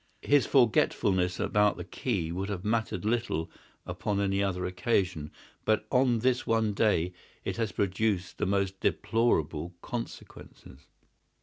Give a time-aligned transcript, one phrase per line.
[0.23, 3.51] His forgetfulness about the key would have mattered little
[3.85, 5.29] upon any other occasion,
[5.63, 7.13] but on this one day
[7.45, 10.87] it has produced the most deplorable consequences.